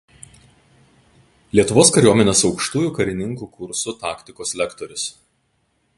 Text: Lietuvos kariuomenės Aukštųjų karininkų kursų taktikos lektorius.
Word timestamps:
Lietuvos 1.59 1.91
kariuomenės 1.97 2.41
Aukštųjų 2.51 2.95
karininkų 2.97 3.51
kursų 3.59 3.95
taktikos 4.07 4.59
lektorius. 4.63 5.09